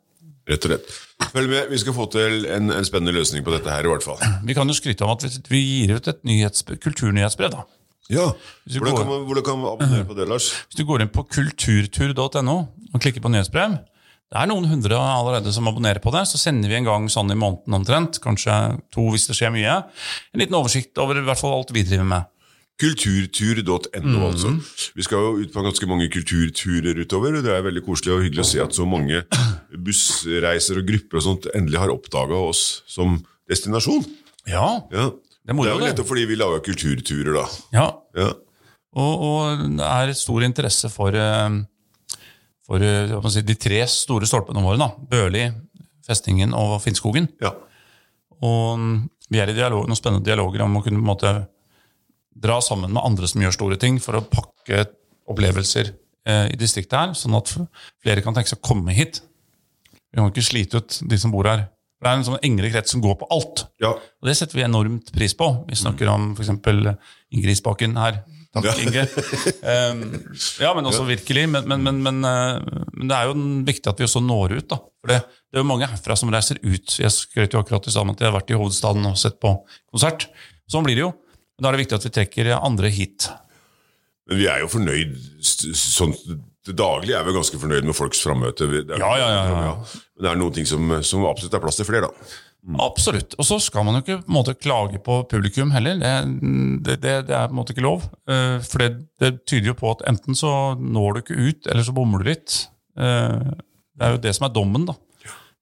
[0.49, 0.91] Rett og slett.
[1.33, 4.05] Følg med, vi skal få til en, en spennende løsning på dette her, i hvert
[4.05, 4.21] fall.
[4.45, 7.55] Vi kan jo skryte om at vi, vi gir ut et nyhets, kulturnyhetsbrev.
[7.55, 7.65] da.
[8.13, 8.27] Ja,
[8.69, 10.51] Hvordan kan man, hvordan kan man abonnere på det, Lars?
[10.69, 12.57] Hvis du går inn på kulturtur.no
[12.93, 16.27] og klikker på nyhetsbrev Det er noen hundre allerede som abonnerer på det.
[16.29, 18.53] Så sender vi en gang sånn i måneden omtrent, kanskje
[18.93, 19.79] to hvis det skjer mye,
[20.35, 22.29] en liten oversikt over i hvert fall alt vi driver med.
[22.81, 24.23] Kulturtur.no, Mhm.
[24.27, 24.51] altså.
[24.97, 28.23] Vi skal jo ut på ganske mange kulturturer utover, og det er veldig koselig og
[28.25, 29.23] hyggelig å se at så mange
[29.87, 34.05] bussreiser og grupper og sånt endelig har oppdaga oss som destinasjon.
[34.47, 35.11] Ja, Ja.
[35.45, 35.89] Det er moro, det er jo det.
[35.93, 37.47] nettopp fordi vi lager kulturturer, da.
[37.77, 37.87] ja.
[38.17, 38.31] Ja.
[38.97, 41.59] Og, og det er stor interesse for, eh,
[42.65, 44.79] for eh, si, de tre store stolpene våre.
[44.81, 44.89] da.
[45.11, 45.51] Børli,
[46.07, 47.29] Festningen og Finnskogen.
[47.43, 47.53] ja.
[48.45, 48.97] Og mm,
[49.31, 51.35] vi er i dialog, noen spennende dialoger om å kunne på en måte
[52.35, 54.87] dra sammen med andre som gjør store ting, for å pakke
[55.31, 55.93] opplevelser
[56.29, 57.53] eh, i distriktet her, sånn at
[58.03, 59.23] flere kan tenke seg å komme hit.
[60.13, 61.69] Vi kan ikke slite ut de som bor her.
[62.05, 63.65] Det er en sånn engere krets som går på alt.
[63.81, 63.95] ja.
[63.95, 65.47] Og det setter vi enormt pris på.
[65.69, 66.51] Vi snakker om f.eks.
[67.33, 68.21] Ingrid Spaken her.
[68.55, 68.75] Takk, Ja.
[68.85, 69.03] Inge.
[69.65, 70.03] Um,
[70.63, 71.47] ja, men også virkelig.
[71.51, 73.35] Men, men, men, men, eh, men det er jo
[73.67, 74.69] viktig at vi også når ut.
[74.71, 74.79] da.
[75.01, 76.95] For det, det er jo mange herfra som reiser ut.
[77.01, 79.57] Jeg skrøt jo akkurat i sammen at jeg har vært i hovedstaden og sett på
[79.91, 80.29] konsert.
[80.71, 81.11] Sånn blir det jo.
[81.55, 83.29] Men da er det viktig at vi trekker andre hit.
[84.29, 85.15] Men vi er jo fornøyd
[85.45, 86.15] sånn
[86.65, 88.65] til daglig er vi ganske fornøyd med folks frammøte.
[88.97, 89.73] Ja, ja, ja, ja.
[90.17, 92.31] Men det er noen ting som, som absolutt er plass til flere, da.
[92.81, 93.35] Absolutt.
[93.37, 95.99] Og så skal man jo ikke på en måte klage på publikum heller.
[96.01, 96.13] Det,
[96.87, 98.07] det, det, det er på en måte ikke lov.
[98.25, 98.89] Uh, For det,
[99.21, 102.31] det tyder jo på at enten så når du ikke ut, eller så bommer du
[102.33, 102.63] litt.
[102.97, 103.53] Uh,
[103.95, 104.97] Det er jo det som er dommen, da.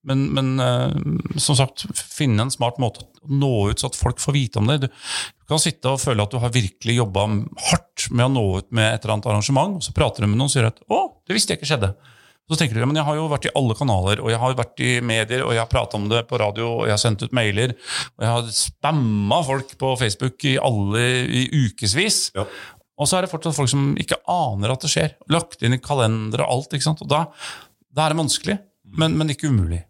[0.09, 0.91] Men, men uh,
[1.39, 4.71] som sagt, finne en smart måte å nå ut så at folk får vite om
[4.71, 4.81] det.
[4.83, 7.29] Du, du kan sitte og føle at du har virkelig jobba
[7.69, 10.41] hardt med å nå ut med et eller annet arrangement, og så prater du med
[10.41, 11.95] noen og sier at 'å, det visste jeg ikke skjedde'.
[12.51, 14.81] Så tenker du, men jeg har jo vært i alle kanaler, og jeg har vært
[14.83, 17.37] i medier, og jeg har pratet om det på radio, og jeg har sendt ut
[17.37, 17.73] mailer,
[18.19, 22.19] og jeg har spamma folk på Facebook i alle i ukevis.
[22.37, 22.45] Ja.
[22.99, 25.15] Og så er det fortsatt folk som ikke aner at det skjer.
[25.33, 26.77] Lagt inn i kalender og alt.
[26.77, 27.01] ikke sant?
[27.05, 27.25] Og da,
[27.95, 28.59] da er det vanskelig,
[29.01, 29.81] men, men ikke umulig.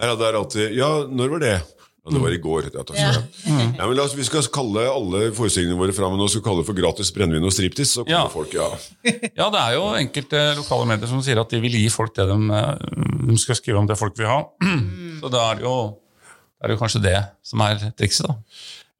[0.00, 1.54] Ja, det er alltid Ja, når var det?
[2.00, 2.70] Ja, det var i går.
[2.72, 3.56] Ja, takk skal ja.
[3.76, 6.62] ja, men la oss, vi skal kalle alle forestillingene våre fram og nå skal kalle
[6.62, 7.92] det for gratis brennevin og striptease.
[7.98, 8.28] Så kommer Ja.
[8.32, 8.68] folk, ja.
[9.36, 12.24] Ja, det er jo enkelte lokale medier som sier at de vil gi folk det
[12.30, 14.40] de, eh, de skal skrive om det folk vil ha.
[15.20, 15.76] Så da er det jo,
[16.56, 17.18] det er jo kanskje det
[17.52, 18.38] som er trikset, da.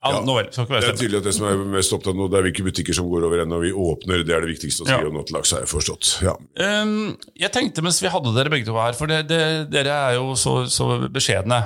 [0.01, 2.17] Ja, nå vel, skal ikke være Det er tydelig at det som er mest opptatt
[2.17, 3.59] nå, det er hvilke butikker som går over ennå.
[3.61, 5.01] Vi åpner, det er det viktigste å si Ja.
[5.05, 6.13] om dags, har jeg forstått.
[6.25, 6.33] Ja.
[6.57, 9.41] Um, jeg tenkte mens vi hadde dere begge to her, for det, det,
[9.75, 11.61] dere er jo så, så beskjedne.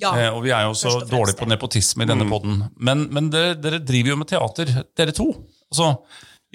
[0.00, 2.62] Ja, eh, og vi er jo så dårlige på nepotisme i denne podden.
[2.80, 5.28] Men, men dere, dere driver jo med teater, dere to.
[5.68, 5.92] Altså,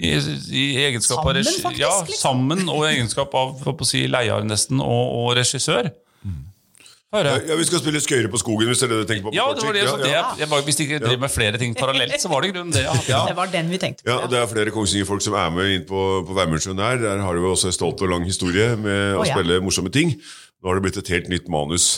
[0.00, 2.20] i, i egenskap av Sammen, regi- faktisk, Ja, liksom.
[2.26, 5.92] sammen, og i egenskap av si, leier nesten, og, og regissør.
[7.10, 9.30] Ja, Vi skal spille skøyre på skogen, hvis det er det du tenker på?
[9.32, 11.32] på Ja, det var det, ja, det, ja, jeg, jeg Hvis de ikke driver med
[11.34, 12.84] flere ting parallelt, så var det grunnen det.
[13.10, 13.24] Ja.
[13.26, 14.12] Det var den vi tenkte på.
[14.12, 17.02] Ja, Det er flere Kongsvinger-folk som er med inn på, på Værmøysjøen der.
[17.02, 19.34] Der har de jo også en stolt og lang historie med å ja.
[19.34, 20.14] spille morsomme ting.
[20.62, 21.88] Nå har det blitt et helt nytt manus,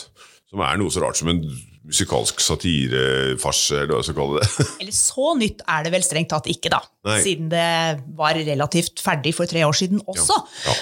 [0.49, 1.45] som er noe så rart som en
[1.83, 4.67] musikalsk satirefarse, eller hva jeg skal kalle det.
[4.81, 6.79] Eller så nytt er det vel strengt tatt ikke, da.
[7.05, 7.21] Nei.
[7.21, 7.69] Siden det
[8.17, 10.41] var relativt ferdig for tre år siden også.
[10.65, 10.77] Ja.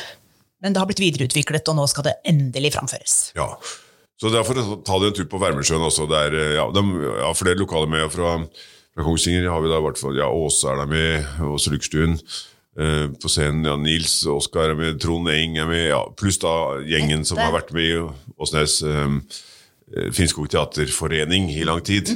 [0.62, 3.16] Men det har blitt videreutviklet, og nå skal det endelig framføres.
[3.36, 3.56] Ja.
[4.22, 6.06] Så derfor ta deg en tur på Værmesjøen også.
[6.10, 6.84] Der, eh, ja, de
[7.26, 8.38] har flere lokaler med fra,
[8.94, 9.50] fra Kongsvinger.
[9.50, 12.20] har vi da i hvert fall, ja, Åse er der med, Åse Lykstuen.
[12.80, 16.80] Eh, på scenen ja, Nils Oskar er med, Trond Eng er med, ja, pluss da
[16.88, 17.98] gjengen som har vært med i
[18.40, 19.18] Åsnes eh,
[19.92, 22.14] eh, Finnskog Teaterforening i lang tid.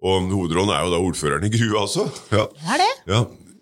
[0.00, 2.08] Og hovedrollen er jo da ordføreren i Grue, altså.
[2.32, 2.48] Ja.
[2.50, 2.90] Det er det.
[3.12, 3.20] Ja,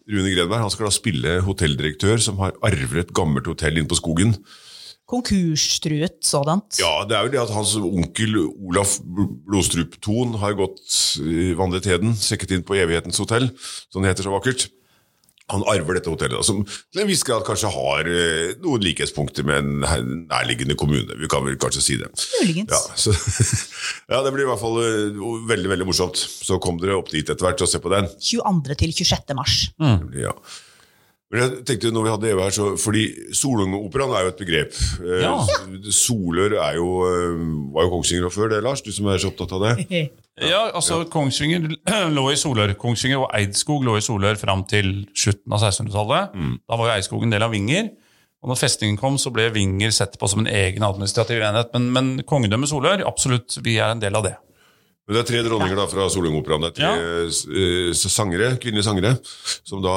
[0.08, 3.98] Rune Grenberg han skal da spille hotelldirektør som har arvet et gammelt hotell inne på
[3.98, 4.36] skogen.
[5.08, 6.76] Konkurstruet sådant.
[6.82, 10.82] Ja, det er jo det at hans onkel Olaf Blodstrup Thon har gått
[11.24, 13.48] i vandretheden, sekket inn på Evighetens hotell,
[13.88, 14.66] som det heter så vakkert.
[15.48, 19.64] Han arver dette hotellet, som til en viss grad kanskje har eh, noen likhetspunkter med
[19.64, 21.16] en nærliggende kommune.
[21.16, 22.10] Vi kan vel kanskje si det.
[22.42, 22.68] Muligens.
[22.68, 23.14] Ja, så,
[24.12, 26.20] ja, det blir i hvert fall eh, veldig veldig morsomt.
[26.20, 28.12] Så kom dere opp dit etter hvert og se på den.
[28.20, 28.76] 22.
[28.84, 29.38] til 26.
[29.40, 29.56] mars.
[30.20, 30.36] Ja.
[31.28, 33.02] Men jeg tenkte når vi hadde Eva her, så, fordi
[33.36, 34.78] Solungoperaen er jo et begrep.
[35.04, 35.34] Eh, Ja.
[35.92, 37.42] Solør er jo, eh,
[37.74, 40.08] var jo Kongsvinger før det, Lars, du som er så opptatt av det.
[40.38, 41.64] Ja, altså Kongsvinger
[42.14, 42.70] lå i Solør.
[42.78, 46.36] Kongsvinger og Eidskog lå i Solør fram til slutten av 1600-tallet.
[46.62, 47.88] Da var jo Eidskog en del av Vinger.
[48.38, 51.72] Og når festningen kom, så ble Vinger sett på som en egen administrativ enhet.
[51.74, 54.36] Men, men kongedømmet Solør, absolutt, vi er en del av det.
[55.08, 56.66] Men det er tre dronninger da fra Solungoperaen.
[56.66, 58.10] Det er tre ja.
[58.12, 59.14] sangere, kvinnelige sangere.
[59.64, 59.94] Som da,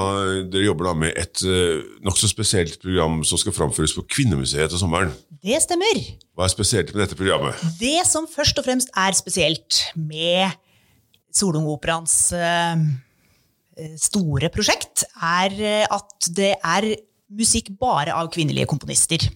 [0.47, 4.80] dere jobber da med et uh, nokså spesielt program som skal framføres på Kvinnemuseet til
[4.80, 5.12] sommeren.
[5.43, 6.00] Det stemmer.
[6.32, 7.60] Hva er spesielt med dette programmet?
[7.82, 10.56] Det som først og fremst er spesielt med
[11.36, 12.88] Solungoperaens eh,
[14.00, 16.93] store prosjekt, er eh, at det er
[17.36, 19.28] musikk bare av kvinnelige komponister.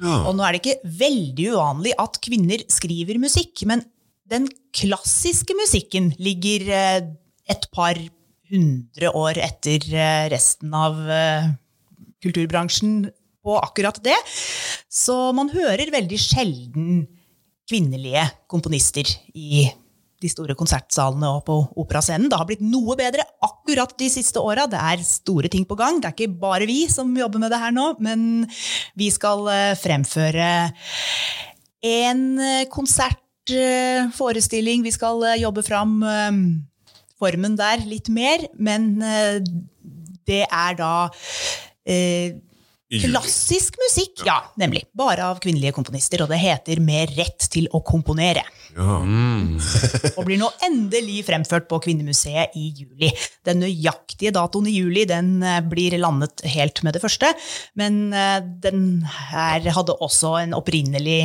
[0.00, 0.22] Ja.
[0.28, 3.82] Og nå er det ikke veldig uvanlig at kvinner skriver musikk, men
[4.30, 7.00] den klassiske musikken ligger eh,
[7.50, 7.98] et par
[8.50, 11.50] hundre år etter eh, resten av eh,
[12.22, 13.04] kulturbransjen
[13.40, 14.16] på akkurat det.
[14.90, 17.04] Så man hører veldig sjelden
[17.70, 19.68] kvinnelige komponister i
[20.20, 22.28] de store konsertsalene og på operascenen.
[22.28, 24.66] Det har blitt noe bedre akkurat de siste åra.
[24.68, 25.96] Det er store ting på gang.
[26.02, 28.44] Det er ikke bare vi som jobber med det her nå, men
[29.00, 29.48] vi skal
[29.80, 30.50] fremføre
[31.80, 32.66] en eh,
[33.46, 34.82] konsertforestilling.
[34.82, 36.30] Vi skal eh, jobbe fram eh,
[37.20, 39.40] formen der litt mer, men eh,
[40.26, 40.92] det er da
[41.84, 42.38] eh,
[42.90, 44.80] Klassisk musikk, ja, nemlig.
[44.98, 48.42] Bare av kvinnelige komponister, og det heter Med rett til å komponere.
[48.74, 48.96] Ja.
[50.18, 53.12] Og blir nå endelig fremført på Kvinnemuseet i juli.
[53.46, 57.30] Den nøyaktige datoen i juli den eh, blir landet helt med det første,
[57.78, 61.20] men eh, den her hadde også en opprinnelig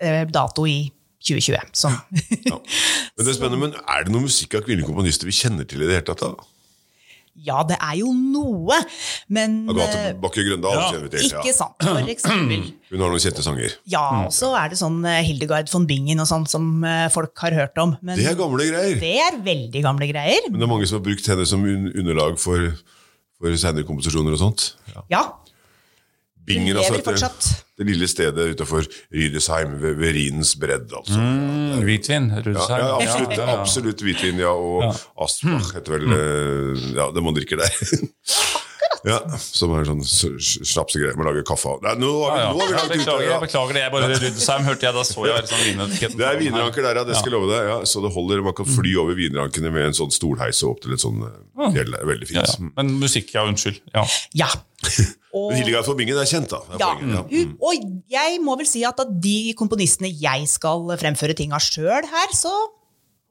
[0.00, 0.86] eh, dato i
[1.22, 1.70] 2020.
[1.72, 5.68] Som Men det er spennende, men er det noe musikk av kvinnelige komponister vi kjenner
[5.68, 6.24] til i det hele tatt?
[6.26, 6.48] da?
[7.42, 8.76] Ja, det er jo noe,
[9.32, 10.82] men Agathe eh, Bakke Grøndal Ja.
[10.92, 11.30] kjenner vi til.
[11.32, 11.40] Ja.
[11.40, 12.66] ikke sant, for eksempel.
[12.90, 13.72] Hun har noen kjente sanger.
[13.88, 17.32] Ja, og så er det sånn eh, Hildegard von Bingen og sånn som eh, folk
[17.40, 17.94] har hørt om.
[18.04, 19.00] Men Det er gamle greier.
[19.00, 20.44] det er veldig gamle greier.
[20.50, 22.68] Men det er mange som har brukt henne som underlag for,
[23.40, 24.66] for senere komposisjoner og sånt.
[24.92, 25.06] Ja.
[25.16, 25.22] Ja,
[26.46, 26.96] Bingen, altså.
[26.98, 31.20] lever Det, det lille stedet utenfor Rydesheim, ved, ved Rinens bredd, altså.
[31.20, 32.30] Mm, hvitvin.
[32.34, 33.60] Ja, ja, absolutt, Ja, ja, ja.
[33.60, 34.50] absolutt hvitvin, ja.
[34.50, 34.90] Og
[35.22, 36.92] Asbach heter vel mm.
[36.98, 37.70] Ja, det man drikker der.
[39.02, 41.80] Ja, Som er sånn snapsegreier man lager kaffe av.
[41.82, 43.14] Nei, nå har vi, Ja, nå har vi langt ute.
[43.24, 43.32] Ja.
[43.32, 43.82] jeg beklager det.
[43.82, 46.20] Jeg bare Rydesheim hørte jeg, da så jeg sånn vinetiketten.
[46.20, 47.04] Det er vinranker der, ja.
[47.08, 47.70] Det skal jeg love deg.
[47.72, 48.44] Ja, så det holder.
[48.46, 51.66] Man kan fly over vinrankene med en sånn stolheis og opp til et sånn eh,
[51.74, 51.96] fjell.
[51.96, 52.42] Det Veldig fint.
[52.46, 52.70] ja.
[52.78, 53.46] Men musikk, ja.
[53.50, 53.82] Unnskyld.
[53.96, 54.06] Ja.
[55.32, 56.60] Og, Men Hildegard von Bingen er kjent, da.
[56.74, 56.90] Er ja.
[57.00, 57.22] ja.
[57.24, 57.54] Mm.
[57.56, 62.04] og jeg må vel si at av de komponistene jeg skal fremføre ting av sjøl
[62.04, 62.52] her, så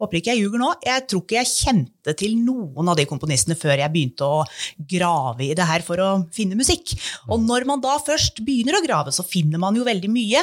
[0.01, 0.71] håper ikke jeg ljuger nå.
[0.85, 4.41] Jeg tror ikke jeg kjente til noen av de komponistene før jeg begynte å
[4.95, 6.95] grave i det her for å finne musikk.
[7.29, 10.41] Og når man da først begynner å grave, så finner man jo veldig mye.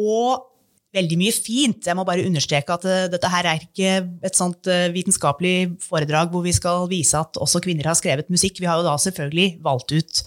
[0.00, 0.49] Og
[0.96, 1.86] veldig mye fint.
[1.86, 6.32] Jeg må bare understreke at eh, dette her er ikke et sånt eh, vitenskapelig foredrag
[6.32, 8.60] hvor vi skal vise at også kvinner har skrevet musikk.
[8.62, 10.22] Vi har jo da selvfølgelig valgt ut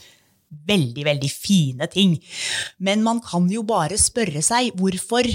[0.69, 2.19] veldig, veldig fine ting.
[2.80, 5.28] Men man kan jo bare spørre seg hvorfor,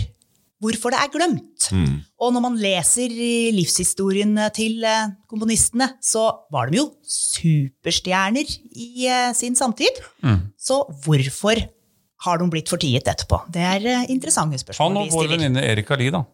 [0.62, 1.70] hvorfor det er glemt.
[2.22, 9.10] Og når man leser livshistoriene livshistorien til eh, komponistene, så var de jo superstjerner i
[9.36, 10.00] sin samtid.
[10.56, 11.60] Så hvorfor
[12.24, 13.44] har de blitt fortiet etterpå?
[13.54, 16.24] Det er eh, interessante spørsmål Han og vår venninne Erika Lie, da.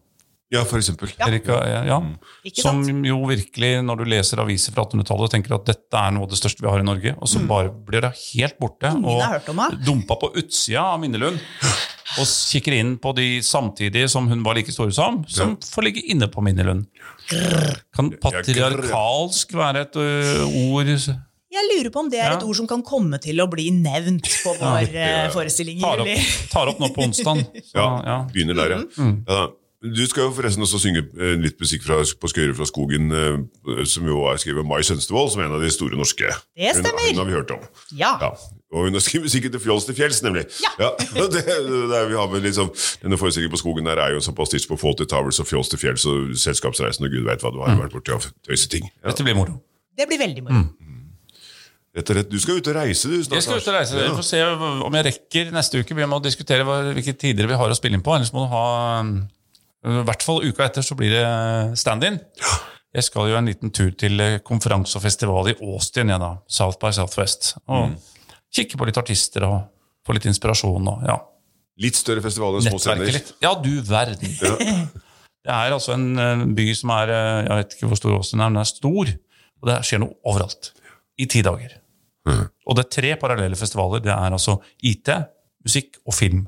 [0.53, 1.09] Ja, for eksempel.
[1.17, 1.27] Ja.
[1.27, 2.51] Erika, ja, ja.
[2.61, 6.31] Som jo virkelig, når du leser aviser fra 1800-tallet, tenker at dette er noe av
[6.31, 8.91] det største vi har i Norge, og så bare blir det helt borte.
[8.93, 9.07] Mm.
[9.15, 9.79] Ingen det.
[9.87, 11.41] dumpa på utsida av Minnelund.
[12.21, 16.05] Og kikker inn på de samtidige som hun var like store som, som får ligge
[16.13, 16.85] inne på Minnelund.
[17.97, 20.09] Kan patriarkalsk være et ø,
[20.69, 20.93] ord
[21.55, 22.37] Jeg lurer på om det er Ja.
[22.37, 26.25] et ord som kan komme til å bli nevnt på vår eh, forestilling tar opp,
[26.51, 27.45] tar opp nå på onsdag.
[27.75, 28.17] Ja, ja.
[28.33, 28.81] begynner der, ja.
[28.99, 29.21] Mm.
[29.29, 29.45] ja.
[29.85, 33.83] Du skal jo forresten også synge eh, litt musikk fra, på Skøyre fra skogen, eh,
[33.85, 36.31] som jo er skrevet av Mai Sønstevold, som er en av de store norske.
[36.57, 37.03] Det stemmer.
[37.05, 37.67] Hun, hun har vi hørt om.
[37.93, 38.15] Ja.
[38.23, 38.31] Ja.
[38.73, 40.47] Og hun har skrevet musikken til Fjols til fjells, nemlig.
[40.63, 40.71] Ja.
[40.87, 40.89] ja.
[41.35, 42.71] det, det er, vi har med liksom,
[43.03, 45.79] Denne forestillingen på skogen der er jo sånn pastisch på Fawlty Towers og Fjols til
[45.85, 48.89] fjells og Selskapsreisen og gud veit hva du har vært borti av tøyseting.
[49.03, 49.11] Ja.
[49.11, 49.59] Dette blir moro.
[49.95, 50.65] Det blir veldig moro.
[51.95, 52.27] Rett og rett.
[52.27, 53.21] Du skal ut og reise, du.
[53.23, 53.95] snart, Jeg skal ut og reise.
[54.01, 54.39] Vi får se
[54.89, 55.95] om jeg rekker neste uke.
[55.95, 58.15] Vi må diskutere hvilke tider vi har å spille inn på.
[58.17, 58.63] Ellers må du ha
[59.85, 62.17] I hvert fall uka etter så blir det stand-in.
[62.95, 66.33] Jeg skal jo en liten tur til eh, konferanse og festival i Austin, jeg da.
[66.47, 67.53] South by Southwest.
[67.67, 67.95] Og
[68.55, 69.57] kikke på litt artister og
[70.07, 70.87] få litt inspirasjon.
[70.91, 71.17] og ja,
[71.83, 73.17] Litt større festival enn små scener.
[73.43, 74.35] Ja, du verden.
[75.45, 78.49] Det er altså en eh, by som er Jeg vet ikke hvor stor Austin er,
[78.49, 79.11] men den er stor.
[79.61, 80.71] Og det skjer noe overalt.
[81.21, 81.75] I ti dager.
[82.25, 84.01] Og det er tre parallelle festivaler.
[84.03, 85.11] Det er altså IT,
[85.65, 86.45] musikk og film.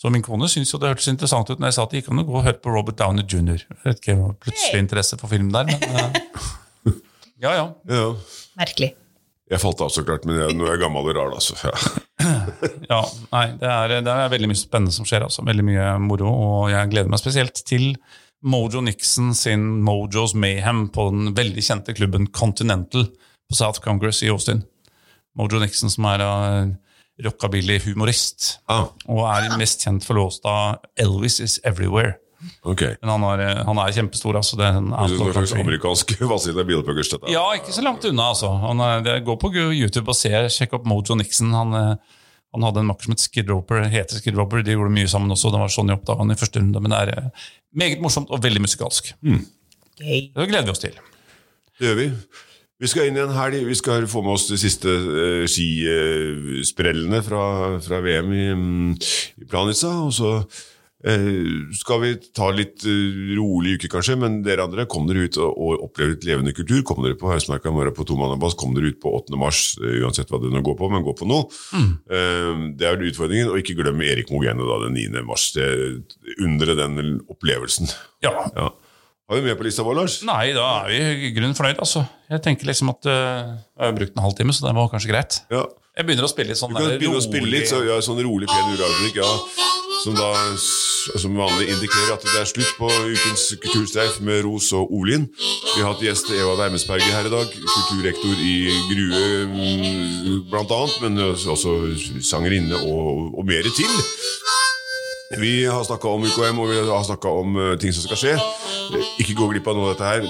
[0.00, 2.14] Så min kone syntes jo det hørtes interessant ut når jeg sa at det gikk
[2.14, 3.60] an å gå og høre på Robert Downey jr.
[3.60, 6.96] Jeg vet ikke, plutselig interesse for film der, men eh,
[7.44, 7.66] Ja, ja.
[7.88, 8.06] Ja.
[8.60, 8.94] Merkelig.
[9.50, 11.56] Jeg falt av, så klart, men jeg, nå er jeg gammel og rar, altså.
[11.60, 11.72] Ja.
[12.92, 13.00] ja
[13.32, 15.24] nei, det er, det er veldig mye spennende som skjer.
[15.26, 15.44] Altså.
[15.48, 16.28] Veldig mye moro.
[16.30, 17.90] Og jeg gleder meg spesielt til
[18.46, 23.08] Mojo Nixon sin Mojos Mayhem på den veldig kjente klubben Continental
[23.50, 24.62] på South Congress i Austin.
[25.38, 26.72] Mojo Nixon som er uh,
[27.26, 28.60] rockabilly-humorist.
[28.70, 32.14] Ah, Og er mest kjent for låta 'Elvis Is Everywhere'.
[32.64, 32.94] Okay.
[33.02, 34.36] Men han er, eh, han er kjempestor.
[34.36, 34.56] altså.
[34.56, 37.12] Det er en er slags amerikansk Vasilij Bilpuggers.
[37.28, 38.48] Ja, ikke så langt unna, altså.
[38.62, 41.52] Han er, det, gå på YouTube og se, sjekk opp Mojo Nixon.
[41.52, 41.96] Han, eh,
[42.54, 43.84] han hadde en makker som het Skid Roper.
[43.92, 44.62] heter Skid Roper.
[44.62, 45.52] De gjorde mye sammen også.
[45.52, 46.80] Det var sånn jeg oppdaga han i første runde.
[46.80, 47.30] Men det er
[47.76, 49.12] meget morsomt og veldig musikalsk.
[49.20, 50.32] Gøy.
[50.32, 50.96] Det gleder vi oss til.
[51.78, 52.08] Det gjør vi.
[52.80, 53.60] Vi skal inn i en helg.
[53.68, 57.44] Vi skal få med oss de siste uh, skisprellene fra,
[57.84, 58.90] fra VM i, mm,
[59.44, 59.90] i Planica.
[60.06, 65.04] Og så uh, skal vi ta litt uh, rolig uke, kanskje, men dere andre, kom
[65.10, 66.80] dere ut og, og opplev litt levende kultur.
[66.88, 69.36] Kom dere på Hausmarka morgen på Tomannabass, kom dere ut på 8.
[69.44, 71.52] mars, uansett hva det nå går på, men gå på noe.
[71.76, 73.52] Eh, det er utfordringen.
[73.52, 75.26] Og ikke glem Erik Mogene da, den 9.
[75.28, 75.50] mars.
[76.40, 77.92] Undre den opplevelsen.
[78.24, 78.38] Ja.
[78.56, 78.72] Ja.
[79.30, 80.16] Har vi med på lista vår, Lars?
[80.26, 82.00] Nei, da er vi i grunnen fornøyd, altså.
[82.32, 85.36] Jeg tenker liksom at uh, Jeg har brukt en halvtime, så det var kanskje greit.
[85.54, 85.68] Ja.
[85.94, 88.00] Jeg begynner å spille litt sånn Du kan der begynne å spille litt, så, ja,
[88.02, 89.30] sånn rolig, pen uralmusikk, ja,
[90.02, 90.30] som da
[91.20, 95.28] som vanlig indikerer at det er slutt på ukens kulturstreif med Ros og Olin.
[95.30, 98.56] Vi har hatt gjest Eva Wermesberger her i dag, kulturrektor i
[98.90, 101.76] Grue mm, blant annet, men også
[102.18, 104.00] sangerinne og, og mer til.
[105.38, 108.32] Vi har snakka om UKM, og vi har snakka om uh, ting som skal skje.
[109.22, 110.26] Ikke gå glipp av noe av dette her.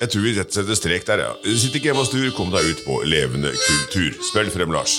[0.00, 1.34] Jeg tror vi rett og slett setter strek der, ja.
[1.44, 4.16] Sitt ikke hjemme og stur, kom deg ut på levende kultur.
[4.24, 4.96] Spill frem, Lars.